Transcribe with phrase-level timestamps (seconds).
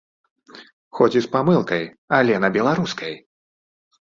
[0.99, 1.83] Хоць і з памылкай,
[2.21, 3.13] але на беларускай!